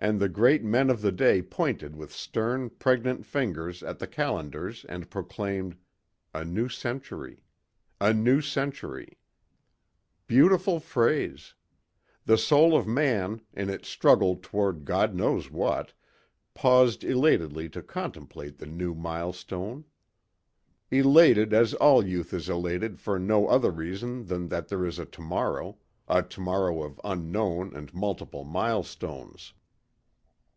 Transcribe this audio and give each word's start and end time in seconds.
And 0.00 0.20
the 0.20 0.28
great 0.28 0.62
men 0.62 0.90
of 0.90 1.02
the 1.02 1.10
day 1.10 1.42
pointed 1.42 1.96
with 1.96 2.12
stern, 2.12 2.70
pregnant 2.70 3.26
fingers 3.26 3.82
at 3.82 3.98
the 3.98 4.06
calendars 4.06 4.84
and 4.84 5.10
proclaimed 5.10 5.76
a 6.32 6.44
new 6.44 6.68
century... 6.68 7.42
a 8.00 8.14
new 8.14 8.40
century. 8.40 9.18
Beautiful 10.28 10.78
phrase. 10.78 11.54
The 12.26 12.38
soul 12.38 12.76
of 12.76 12.86
man, 12.86 13.40
in 13.52 13.68
its 13.70 13.88
struggle 13.88 14.36
toward 14.40 14.84
God 14.84 15.16
knows 15.16 15.50
what, 15.50 15.94
paused 16.54 17.02
elatedly 17.02 17.68
to 17.70 17.82
contemplate 17.82 18.58
the 18.58 18.66
new 18.66 18.94
milestone. 18.94 19.84
Elated 20.92 21.52
as 21.52 21.74
all 21.74 22.06
youth 22.06 22.32
is 22.32 22.48
elated 22.48 23.00
for 23.00 23.18
no 23.18 23.48
other 23.48 23.72
reason 23.72 24.26
than 24.26 24.46
that 24.46 24.68
there 24.68 24.86
is 24.86 25.00
a 25.00 25.04
tomorrow, 25.06 25.76
a 26.06 26.22
tomorrow 26.22 26.84
of 26.84 27.00
unknown 27.02 27.74
and 27.74 27.92
multiple 27.92 28.44
milestones. 28.44 29.54